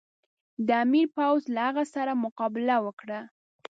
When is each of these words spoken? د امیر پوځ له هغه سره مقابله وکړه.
د 0.67 0.69
امیر 0.83 1.07
پوځ 1.17 1.41
له 1.55 1.61
هغه 1.67 1.83
سره 1.95 2.11
مقابله 2.23 2.75
وکړه. 2.85 3.19